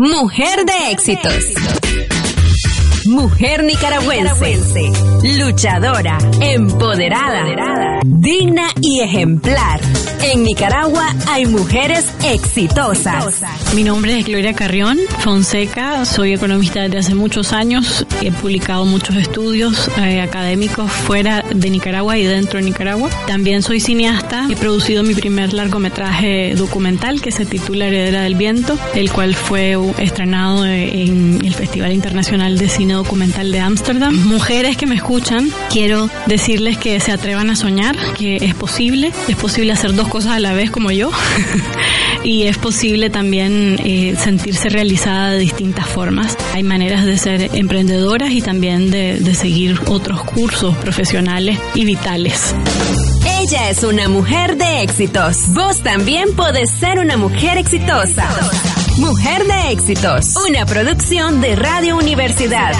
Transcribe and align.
Mujer 0.00 0.64
de 0.64 0.92
éxitos. 0.92 1.54
Mujer 3.06 3.64
nicaragüense, 3.64 4.92
luchadora, 5.40 6.18
empoderada, 6.40 7.98
digna 8.04 8.68
y 8.80 9.00
ejemplar. 9.00 9.80
En 10.22 10.42
Nicaragua 10.42 11.14
hay 11.28 11.46
mujeres 11.46 12.06
exitosas. 12.24 13.40
Mi 13.74 13.84
nombre 13.84 14.18
es 14.18 14.26
Gloria 14.26 14.52
Carrión 14.52 14.98
Fonseca, 15.20 16.04
soy 16.04 16.32
economista 16.32 16.82
desde 16.82 16.98
hace 16.98 17.14
muchos 17.14 17.52
años, 17.52 18.04
he 18.20 18.32
publicado 18.32 18.84
muchos 18.84 19.16
estudios 19.16 19.88
eh, 19.96 20.20
académicos 20.20 20.90
fuera 20.90 21.42
de 21.42 21.70
Nicaragua 21.70 22.18
y 22.18 22.24
dentro 22.24 22.58
de 22.58 22.64
Nicaragua. 22.64 23.10
También 23.26 23.62
soy 23.62 23.80
cineasta, 23.80 24.46
he 24.50 24.56
producido 24.56 25.02
mi 25.02 25.14
primer 25.14 25.52
largometraje 25.52 26.54
documental 26.56 27.20
que 27.20 27.30
se 27.30 27.46
titula 27.46 27.86
Heredera 27.86 28.22
del 28.22 28.34
Viento, 28.34 28.76
el 28.94 29.12
cual 29.12 29.34
fue 29.34 29.76
estrenado 29.98 30.66
en 30.66 31.40
el 31.44 31.54
Festival 31.54 31.92
Internacional 31.92 32.58
de 32.58 32.68
Cine 32.68 32.94
documental 32.94 33.52
de 33.52 33.60
Ámsterdam. 33.60 34.14
Mujeres 34.14 34.76
que 34.76 34.86
me 34.86 34.96
escuchan, 34.96 35.50
quiero 35.70 36.10
decirles 36.26 36.76
que 36.76 36.98
se 37.00 37.12
atrevan 37.12 37.50
a 37.50 37.56
soñar, 37.56 37.96
que 38.14 38.36
es 38.36 38.54
posible, 38.54 39.12
es 39.28 39.36
posible 39.36 39.72
hacer 39.72 39.94
dos 39.94 40.07
cosas 40.08 40.32
a 40.32 40.38
la 40.40 40.52
vez 40.52 40.70
como 40.70 40.90
yo 40.90 41.10
y 42.24 42.44
es 42.44 42.58
posible 42.58 43.10
también 43.10 43.78
eh, 43.84 44.16
sentirse 44.18 44.68
realizada 44.68 45.30
de 45.30 45.38
distintas 45.38 45.86
formas. 45.86 46.36
Hay 46.54 46.62
maneras 46.62 47.04
de 47.04 47.16
ser 47.16 47.50
emprendedoras 47.54 48.30
y 48.30 48.42
también 48.42 48.90
de, 48.90 49.20
de 49.20 49.34
seguir 49.34 49.80
otros 49.86 50.22
cursos 50.22 50.76
profesionales 50.76 51.58
y 51.74 51.84
vitales. 51.84 52.54
Ella 53.40 53.70
es 53.70 53.82
una 53.82 54.08
mujer 54.08 54.56
de 54.56 54.82
éxitos. 54.82 55.36
Vos 55.48 55.80
también 55.82 56.34
podés 56.34 56.70
ser 56.70 56.98
una 56.98 57.16
mujer 57.16 57.56
exitosa. 57.56 58.28
Mujer 58.98 59.44
de 59.46 59.72
éxitos, 59.72 60.34
una 60.48 60.66
producción 60.66 61.40
de 61.40 61.54
Radio 61.54 61.96
Universidad. 61.96 62.72